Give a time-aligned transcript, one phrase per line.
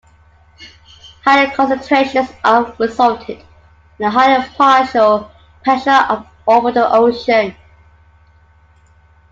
[1.23, 3.43] Higher concentrations of resulted
[3.99, 5.29] in a higher partial
[5.63, 7.55] pressure of over the ocean.